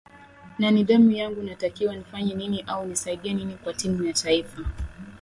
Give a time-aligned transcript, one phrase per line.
[0.59, 4.65] na nidhamu yangu natakiwa nifanye nini au nisaidie nini kwa timu ya taifa